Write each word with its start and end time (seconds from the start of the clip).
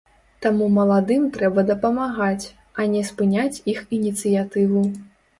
Таму 0.43 0.67
маладым 0.75 1.25
трэба 1.35 1.63
дапамагаць, 1.71 2.45
а 2.83 2.85
не 2.93 3.03
спыняць 3.09 3.61
іх 3.75 3.83
ініцыятыву. 3.99 4.83